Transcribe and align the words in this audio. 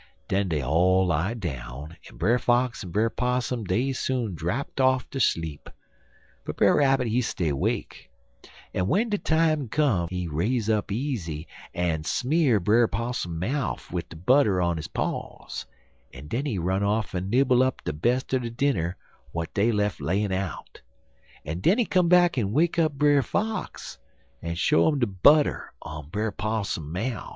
Den 0.27 0.47
dey 0.49 0.63
all 0.63 1.05
lie 1.05 1.35
down 1.35 1.95
en 2.09 2.17
Brer 2.17 2.39
Fox 2.39 2.83
en 2.83 2.89
Brer 2.89 3.11
Possum 3.11 3.63
dey 3.63 3.93
soon 3.93 4.33
drapt 4.33 4.81
off 4.81 5.07
ter 5.11 5.19
sleep, 5.19 5.69
but 6.43 6.57
Brer 6.57 6.77
Rabbit 6.77 7.05
he 7.05 7.21
stay 7.21 7.51
'wake, 7.51 8.09
en 8.73 8.85
w'en 8.85 9.09
de 9.09 9.19
time 9.19 9.67
come 9.69 10.07
he 10.09 10.27
raise 10.27 10.71
up 10.71 10.91
easy 10.91 11.47
en 11.75 12.03
smear 12.03 12.59
Brer 12.59 12.87
Possum 12.87 13.37
mouf 13.37 13.91
wid 13.91 14.09
de 14.09 14.15
butter 14.15 14.59
on 14.59 14.75
his 14.77 14.87
paws, 14.87 15.67
en 16.11 16.27
den 16.27 16.47
he 16.47 16.57
run 16.57 16.81
off 16.81 17.13
en 17.13 17.29
nibble 17.29 17.61
up 17.61 17.83
de 17.83 17.93
bes' 17.93 18.25
er 18.33 18.39
de 18.39 18.49
dinner 18.49 18.97
w'at 19.35 19.53
dey 19.53 19.71
lef' 19.71 19.99
layin' 19.99 20.31
out, 20.31 20.81
en 21.45 21.59
den 21.59 21.77
he 21.77 21.85
come 21.85 22.09
back 22.09 22.39
en 22.39 22.51
wake 22.51 22.79
up 22.79 22.93
Brer 22.93 23.21
Fox, 23.21 23.99
en 24.41 24.55
show 24.55 24.87
'im 24.87 24.97
de 24.97 25.05
butter 25.05 25.71
on 25.79 26.09
Brer 26.09 26.31
Possum 26.31 26.91
mouf. 26.91 27.29